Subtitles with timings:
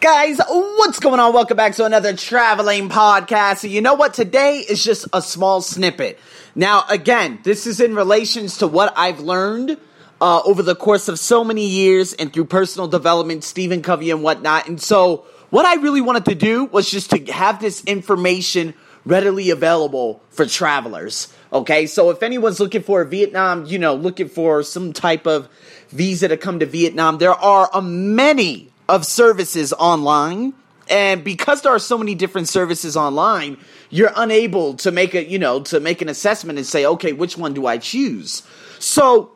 [0.00, 1.34] Guys, what's going on?
[1.34, 3.68] Welcome back to another traveling podcast.
[3.68, 4.14] You know what?
[4.14, 6.18] Today is just a small snippet.
[6.54, 9.76] Now, again, this is in relations to what I've learned
[10.18, 14.22] uh, over the course of so many years and through personal development, Stephen Covey and
[14.22, 14.68] whatnot.
[14.68, 18.72] And so, what I really wanted to do was just to have this information
[19.04, 21.30] readily available for travelers.
[21.52, 25.50] Okay, so if anyone's looking for a Vietnam, you know, looking for some type of
[25.90, 30.52] visa to come to Vietnam, there are a many of services online.
[30.88, 33.56] And because there are so many different services online,
[33.90, 37.38] you're unable to make a, you know, to make an assessment and say, okay, which
[37.38, 38.42] one do I choose?
[38.80, 39.30] So,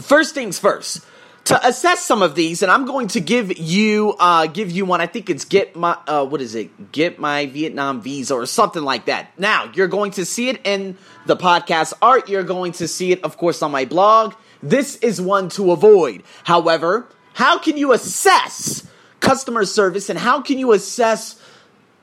[0.00, 1.06] first things first
[1.44, 5.00] to assess some of these, and I'm going to give you uh, give you one.
[5.00, 6.92] I think it's get my uh, what is it?
[6.92, 9.38] Get my Vietnam visa or something like that.
[9.38, 12.28] Now you're going to see it in the podcast art.
[12.28, 14.34] You're going to see it, of course, on my blog.
[14.62, 16.22] This is one to avoid.
[16.44, 18.86] However, how can you assess
[19.20, 21.40] customer service and how can you assess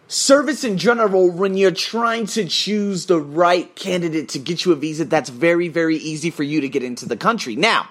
[0.08, 4.76] service in general when you're trying to choose the right candidate to get you a
[4.76, 7.56] visa that's very, very easy for you to get into the country?
[7.56, 7.90] Now,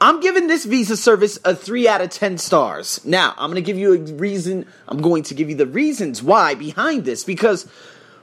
[0.00, 3.04] I'm giving this visa service a 3 out of 10 stars.
[3.04, 4.66] Now, I'm going to give you a reason.
[4.88, 7.68] I'm going to give you the reasons why behind this because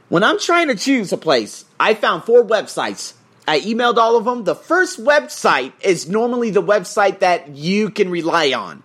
[0.09, 3.13] when I'm trying to choose a place, I found four websites.
[3.47, 4.43] I emailed all of them.
[4.43, 8.83] The first website is normally the website that you can rely on.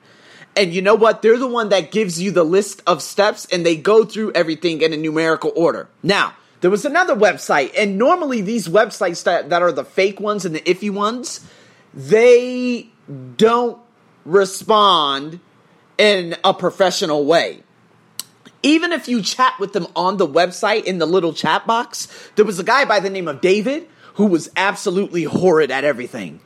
[0.57, 1.21] And you know what?
[1.21, 4.81] They're the one that gives you the list of steps and they go through everything
[4.81, 5.89] in a numerical order.
[6.03, 10.47] Now, there was another website, and normally these websites that, that are the fake ones
[10.47, 11.47] and the iffy ones,
[11.93, 12.89] they
[13.37, 13.79] don't
[14.25, 15.41] respond
[15.99, 17.63] in a professional way.
[18.63, 22.45] Even if you chat with them on the website in the little chat box, there
[22.45, 26.41] was a guy by the name of David who was absolutely horrid at everything.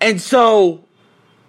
[0.00, 0.84] And so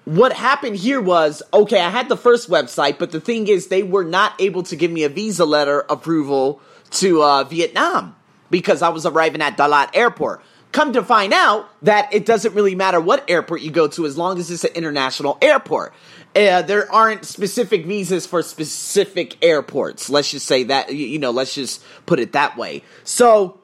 [0.06, 3.84] what happened here was okay, I had the first website, but the thing is, they
[3.84, 8.16] were not able to give me a visa letter approval to uh, Vietnam
[8.50, 10.44] because I was arriving at Dalat Airport.
[10.72, 14.18] Come to find out that it doesn't really matter what airport you go to as
[14.18, 15.94] long as it's an international airport.
[16.34, 20.09] Uh, there aren't specific visas for specific airports.
[20.09, 22.84] Let's just say that, you know, let's just put it that way.
[23.03, 23.61] So,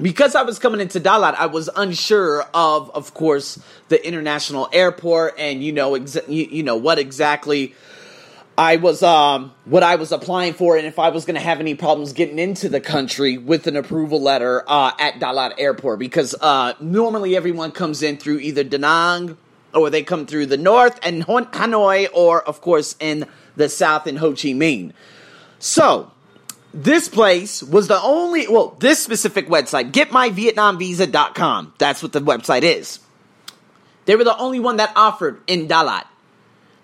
[0.00, 5.34] because I was coming into Dalat, I was unsure of, of course, the international airport
[5.38, 7.74] and, you know, exa- you, you know, what exactly
[8.56, 11.60] I was um what I was applying for and if I was going to have
[11.60, 16.34] any problems getting into the country with an approval letter uh, at Dalat Airport because
[16.40, 19.38] uh, normally everyone comes in through either Da Nang
[19.72, 24.16] or they come through the north and Hanoi or of course in the south in
[24.16, 24.92] Ho Chi Minh.
[25.60, 26.10] So,
[26.84, 31.74] this place was the only well, this specific website, getmyvietnamvisa.com.
[31.78, 33.00] That's what the website is.
[34.04, 36.04] They were the only one that offered in Dalat.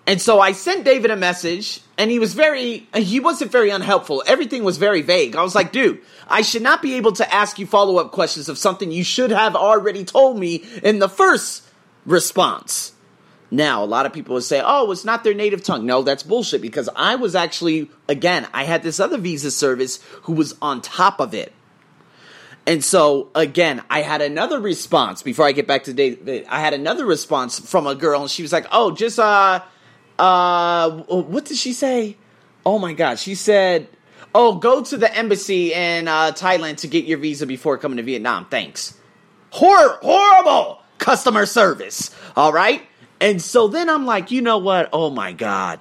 [0.05, 4.21] And so I sent David a message, and he was very, he wasn't very unhelpful.
[4.27, 5.35] Everything was very vague.
[5.35, 8.49] I was like, dude, I should not be able to ask you follow up questions
[8.49, 11.63] of something you should have already told me in the first
[12.05, 12.91] response.
[13.51, 15.85] Now, a lot of people would say, oh, it's not their native tongue.
[15.85, 20.33] No, that's bullshit because I was actually, again, I had this other visa service who
[20.33, 21.53] was on top of it.
[22.67, 26.47] And so, again, I had another response before I get back to David.
[26.49, 29.61] I had another response from a girl, and she was like, oh, just, uh,
[30.17, 32.17] uh, what did she say?
[32.65, 33.87] Oh my god, she said,
[34.33, 38.03] "Oh, go to the embassy in uh, Thailand to get your visa before coming to
[38.03, 38.97] Vietnam." Thanks.
[39.51, 42.09] Hor- horrible customer service.
[42.35, 42.81] All right,
[43.19, 44.89] and so then I'm like, you know what?
[44.93, 45.79] Oh my god,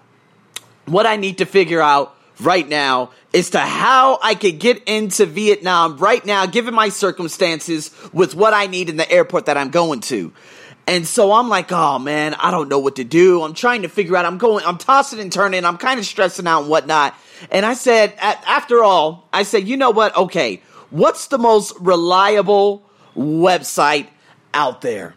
[0.87, 5.27] what I need to figure out right now is to how I could get into
[5.27, 9.71] Vietnam right now, given my circumstances, with what I need in the airport that I'm
[9.71, 10.33] going to.
[10.87, 13.43] And so I'm like, oh man, I don't know what to do.
[13.43, 14.27] I'm trying to figure out.
[14.27, 15.65] I'm going, I'm tossing and turning.
[15.65, 17.15] I'm kind of stressing out and whatnot.
[17.51, 20.17] And I said, after all, I said, you know what?
[20.17, 22.85] Okay, what's the most reliable
[23.17, 24.09] website
[24.53, 25.15] out there?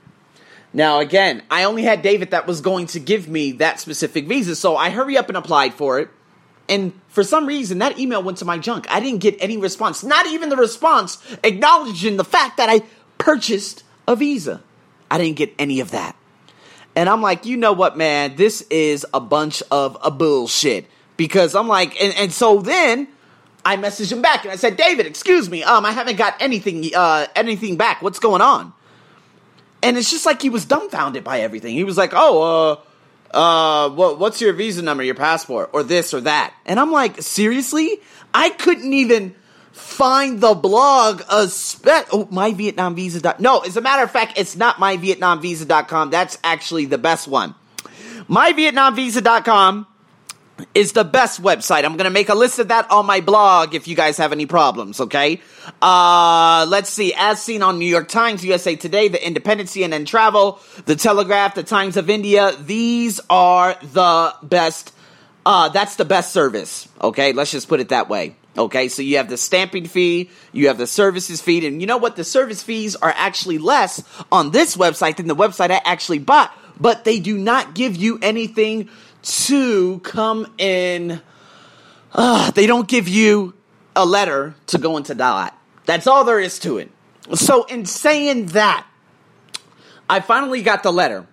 [0.77, 4.55] Now, again, I only had David that was going to give me that specific visa.
[4.55, 6.09] So I hurry up and applied for it.
[6.69, 8.85] And for some reason, that email went to my junk.
[8.87, 12.84] I didn't get any response, not even the response acknowledging the fact that I
[13.17, 14.61] purchased a visa.
[15.09, 16.16] I didn't get any of that.
[16.96, 18.35] And I'm like, you know what, man?
[18.35, 20.85] This is a bunch of a bullshit.
[21.16, 23.07] Because I'm like, and, and so then
[23.66, 26.87] I messaged him back and I said, David, excuse me, um, I haven't got anything,
[26.96, 28.03] uh, anything back.
[28.03, 28.73] What's going on?
[29.84, 31.74] And it's just like he was dumbfounded by everything.
[31.74, 32.82] He was like, oh,
[33.32, 36.53] uh, uh, what, what's your visa number, your passport, or this or that?
[36.66, 38.00] And I'm like, seriously?
[38.34, 39.35] I couldn't even
[39.78, 44.78] find the blog a spe- oh myvietnamvisa no as a matter of fact it's not
[44.78, 47.53] myvietnamvisa.com that's actually the best one
[48.28, 49.85] myvietnamvisa.com
[50.73, 51.83] is the best website.
[51.83, 54.31] I'm going to make a list of that on my blog if you guys have
[54.31, 55.41] any problems, okay?
[55.81, 57.13] Uh, let's see.
[57.15, 61.63] As seen on New York Times, USA Today, The Independent, CNN Travel, The Telegraph, The
[61.63, 64.93] Times of India, these are the best.
[65.45, 67.33] Uh, that's the best service, okay?
[67.33, 68.35] Let's just put it that way.
[68.57, 71.97] Okay, so you have the stamping fee, you have the services fee, and you know
[71.97, 72.15] what?
[72.15, 74.01] The service fees are actually less
[74.31, 78.17] on this website than the website I actually bought, but they do not give you
[78.19, 78.89] anything
[79.23, 81.22] to come in.
[82.14, 83.53] Uh, they don't give you
[83.96, 85.58] a letter to go into Dot.
[85.85, 86.91] That's all there is to it.
[87.34, 88.85] So, in saying that,
[90.09, 91.28] I finally got the letter.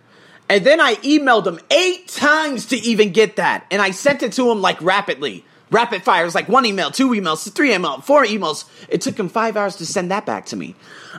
[0.49, 3.67] And then I emailed him eight times to even get that.
[3.71, 5.45] And I sent it to him like rapidly
[5.75, 6.23] rapid fire.
[6.23, 8.65] It was like one email, two emails, three emails, four emails.
[8.89, 10.75] It took him five hours to send that back to me.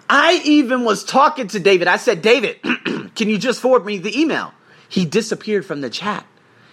[0.10, 1.88] I even was talking to David.
[1.88, 2.62] I said, David,
[3.16, 4.54] can you just forward me the email?
[4.88, 6.26] He disappeared from the chat.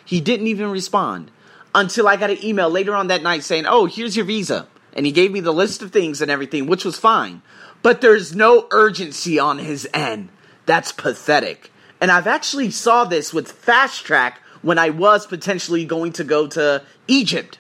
[0.05, 1.31] He didn't even respond
[1.75, 4.67] until I got an email later on that night saying, oh, here's your visa.
[4.93, 7.43] And he gave me the list of things and everything, which was fine.
[7.83, 10.29] But there's no urgency on his end.
[10.67, 11.73] That's pathetic.
[12.01, 16.47] And I've actually saw this with Fast Track when I was potentially going to go
[16.49, 17.59] to Egypt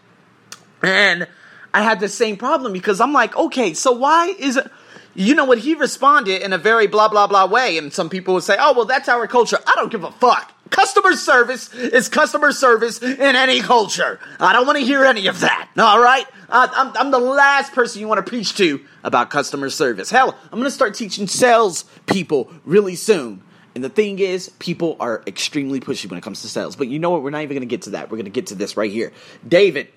[0.82, 1.28] and
[1.72, 4.70] I had the same problem because I'm like, okay, so why is it?
[5.14, 5.58] You know what?
[5.58, 7.78] He responded in a very blah, blah, blah way.
[7.78, 9.58] And some people would say, oh, well, that's our culture.
[9.66, 10.52] I don't give a fuck.
[10.72, 14.18] Customer service is customer service in any culture.
[14.40, 15.68] I don't want to hear any of that.
[15.78, 16.26] All right?
[16.48, 20.10] Uh, I'm, I'm the last person you want to preach to about customer service.
[20.10, 23.42] Hell, I'm going to start teaching sales people really soon.
[23.74, 26.74] And the thing is, people are extremely pushy when it comes to sales.
[26.74, 27.22] But you know what?
[27.22, 28.10] We're not even going to get to that.
[28.10, 29.12] We're going to get to this right here.
[29.46, 29.88] David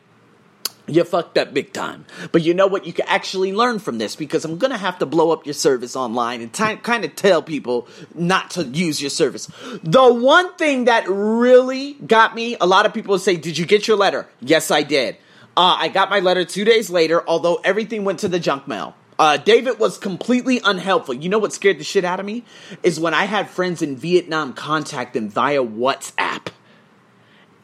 [0.88, 2.06] you fucked up big time.
[2.32, 2.86] But you know what?
[2.86, 5.54] You can actually learn from this because I'm going to have to blow up your
[5.54, 9.50] service online and t- kind of tell people not to use your service.
[9.84, 13.88] The one thing that really got me, a lot of people say, Did you get
[13.88, 14.28] your letter?
[14.42, 15.18] Yes, I did.
[15.58, 18.96] Uh, I got my letter two days later, although everything went to the junk mail.
[19.18, 21.14] Uh, David was completely unhelpful.
[21.14, 22.44] You know what scared the shit out of me?
[22.84, 26.48] Is when I had friends in Vietnam contact them via WhatsApp.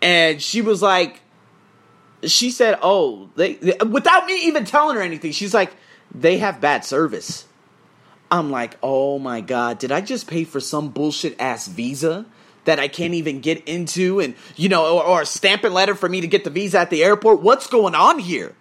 [0.01, 1.21] And she was like,
[2.23, 5.71] she said, "Oh, they, they, without me even telling her anything, she's like,
[6.13, 7.45] they have bad service."
[8.29, 12.25] I'm like, "Oh my god, did I just pay for some bullshit ass visa
[12.65, 16.07] that I can't even get into and, you know, or, or a stamping letter for
[16.07, 17.41] me to get the visa at the airport?
[17.41, 18.55] What's going on here?"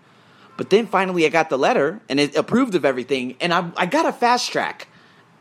[0.56, 3.86] But then finally I got the letter and it approved of everything and I I
[3.86, 4.88] got a fast track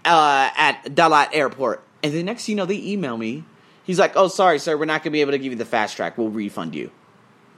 [0.05, 1.83] uh, at Dalat Airport.
[2.01, 3.43] And the next you know they email me.
[3.83, 5.65] He's like, "Oh, sorry, sir, we're not going to be able to give you the
[5.65, 6.17] fast track.
[6.17, 6.91] We'll refund you."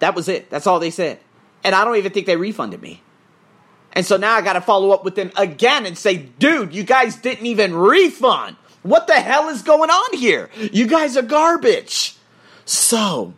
[0.01, 0.49] That was it.
[0.49, 1.19] That's all they said.
[1.63, 3.01] And I don't even think they refunded me.
[3.93, 6.83] And so now I got to follow up with them again and say, dude, you
[6.83, 8.55] guys didn't even refund.
[8.83, 10.49] What the hell is going on here?
[10.71, 12.15] You guys are garbage.
[12.65, 13.33] So,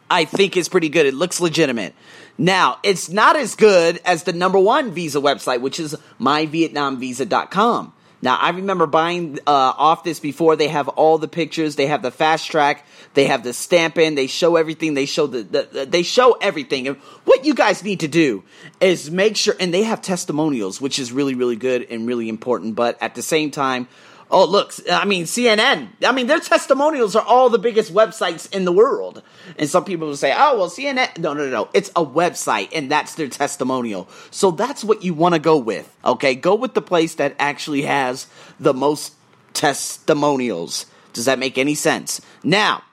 [0.09, 1.05] I think is pretty good.
[1.05, 1.93] It looks legitimate.
[2.39, 7.93] Now, it's not as good as the number one visa website, which is myvietnamvisa.com.
[8.21, 10.55] Now, I remember buying uh, off this before.
[10.55, 11.75] They have all the pictures.
[11.75, 12.85] They have the fast track.
[13.15, 14.15] They have the stamping.
[14.15, 14.93] They show everything.
[14.93, 16.87] They show the, the, the, they show everything.
[16.87, 18.43] And what you guys need to do
[18.79, 22.75] is make sure, and they have testimonials, which is really, really good and really important.
[22.75, 23.87] But at the same time,
[24.33, 25.89] Oh, look, I mean, CNN.
[26.05, 29.21] I mean, their testimonials are all the biggest websites in the world.
[29.59, 31.17] And some people will say, oh, well, CNN.
[31.17, 31.67] No, no, no.
[31.73, 34.07] It's a website, and that's their testimonial.
[34.31, 36.33] So that's what you want to go with, okay?
[36.33, 39.15] Go with the place that actually has the most
[39.53, 40.85] testimonials.
[41.11, 42.21] Does that make any sense?
[42.41, 42.83] Now,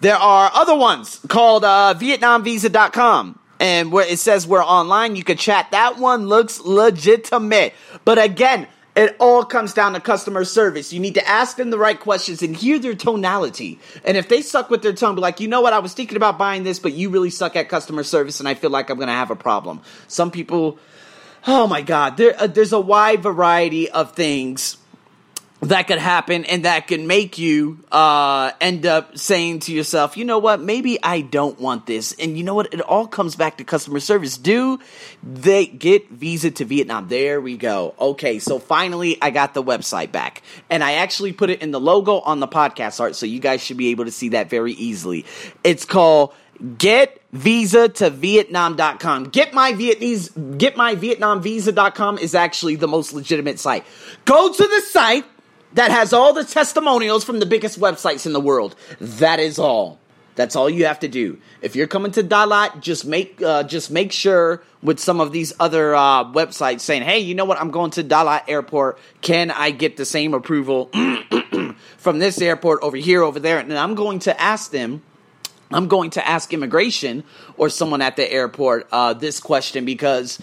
[0.00, 3.38] there are other ones called uh, VietnamVisa.com.
[3.60, 5.70] And where it says we're online, you can chat.
[5.70, 7.72] That one looks legitimate.
[8.04, 10.92] But again, It all comes down to customer service.
[10.92, 13.80] You need to ask them the right questions and hear their tonality.
[14.04, 16.16] And if they suck with their tone, be like, you know what, I was thinking
[16.16, 18.96] about buying this, but you really suck at customer service, and I feel like I'm
[18.96, 19.80] going to have a problem.
[20.06, 20.78] Some people,
[21.46, 24.76] oh my God, there, uh, there's a wide variety of things
[25.68, 30.24] that could happen and that can make you uh, end up saying to yourself, you
[30.24, 32.14] know what, maybe I don't want this.
[32.18, 34.36] And you know what, it all comes back to customer service.
[34.36, 34.80] Do
[35.22, 37.08] they get Visa to Vietnam?
[37.08, 37.94] There we go.
[37.98, 40.42] Okay, so finally I got the website back.
[40.70, 43.62] And I actually put it in the logo on the podcast art, so you guys
[43.62, 45.24] should be able to see that very easily.
[45.62, 46.34] It's called
[46.78, 53.12] Get visa to vietnam.com get my vietnamese get my vietnam visa.com is actually the most
[53.12, 53.84] legitimate site
[54.24, 55.24] go to the site
[55.74, 58.74] that has all the testimonials from the biggest websites in the world.
[59.00, 59.98] That is all.
[60.36, 61.38] That's all you have to do.
[61.62, 65.52] If you're coming to Dalat, just make uh, just make sure with some of these
[65.60, 67.60] other uh, websites saying, "Hey, you know what?
[67.60, 68.98] I'm going to Dalat Airport.
[69.20, 70.90] Can I get the same approval
[71.98, 75.02] from this airport over here, over there?" And I'm going to ask them.
[75.70, 77.24] I'm going to ask immigration
[77.56, 80.38] or someone at the airport uh, this question because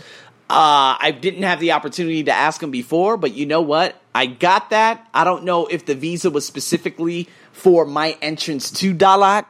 [0.51, 3.95] uh, I didn't have the opportunity to ask them before, but you know what?
[4.13, 5.07] I got that.
[5.13, 9.45] I don't know if the visa was specifically for my entrance to Dalat,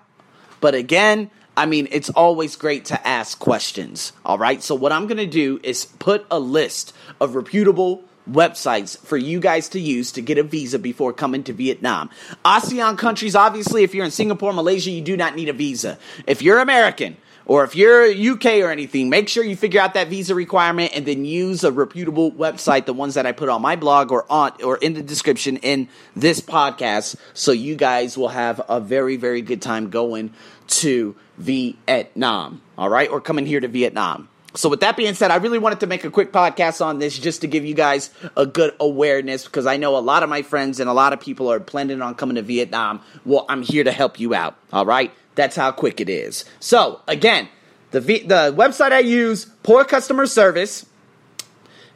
[0.60, 4.14] but again, I mean, it's always great to ask questions.
[4.24, 4.62] All right.
[4.62, 9.40] So, what I'm going to do is put a list of reputable websites for you
[9.40, 12.12] guys to use to get a visa before coming to Vietnam.
[12.46, 15.98] ASEAN countries, obviously, if you're in Singapore, Malaysia, you do not need a visa.
[16.28, 20.08] If you're American, or if you're UK or anything, make sure you figure out that
[20.08, 23.76] visa requirement and then use a reputable website, the ones that I put on my
[23.76, 28.62] blog or on or in the description in this podcast, so you guys will have
[28.70, 30.34] a very very good time going
[30.68, 32.62] to Vietnam.
[32.78, 34.30] All right, or coming here to Vietnam.
[34.54, 37.18] So with that being said, I really wanted to make a quick podcast on this
[37.18, 40.42] just to give you guys a good awareness because I know a lot of my
[40.42, 43.02] friends and a lot of people are planning on coming to Vietnam.
[43.24, 44.58] Well, I'm here to help you out.
[44.74, 45.14] All right.
[45.36, 46.46] That's how quick it is.
[46.60, 47.50] So, again,
[47.92, 50.86] the, v- the website I use, poor customer service,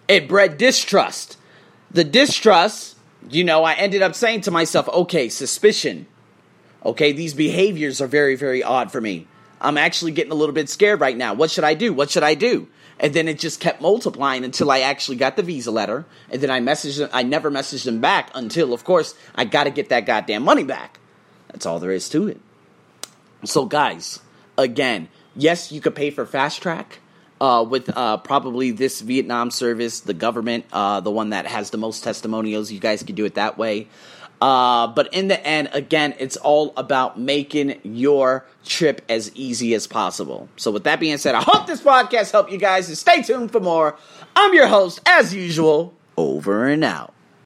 [0.07, 1.37] it bred distrust.
[1.91, 2.97] The distrust,
[3.29, 6.07] you know, I ended up saying to myself, okay, suspicion.
[6.85, 9.27] Okay, these behaviors are very, very odd for me.
[9.59, 11.33] I'm actually getting a little bit scared right now.
[11.33, 11.93] What should I do?
[11.93, 12.67] What should I do?
[12.99, 16.05] And then it just kept multiplying until I actually got the visa letter.
[16.29, 17.09] And then I messaged them.
[17.11, 20.63] I never messaged them back until, of course, I got to get that goddamn money
[20.63, 20.99] back.
[21.47, 22.39] That's all there is to it.
[23.45, 24.19] So, guys,
[24.57, 26.99] again, yes, you could pay for fast track.
[27.41, 31.77] Uh, with uh, probably this Vietnam service, the government, uh, the one that has the
[31.77, 33.89] most testimonials, you guys could do it that way.
[34.41, 39.87] Uh, but in the end, again, it's all about making your trip as easy as
[39.87, 40.47] possible.
[40.55, 43.51] So, with that being said, I hope this podcast helped you guys and stay tuned
[43.51, 43.97] for more.
[44.35, 47.14] I'm your host, as usual, over and out.